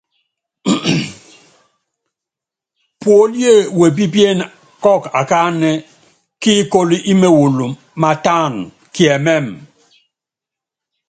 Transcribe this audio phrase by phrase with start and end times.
[2.99, 4.43] Puólíé wepípíene
[4.83, 5.69] kɔɔkɔ akánɛ
[6.41, 7.65] kíikóló ímewulu
[8.01, 9.53] mátána, kiɛmɛ́mɛ.